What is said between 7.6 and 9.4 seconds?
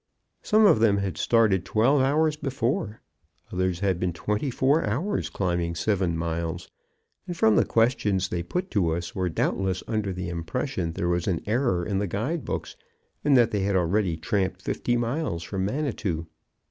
questions they put to us were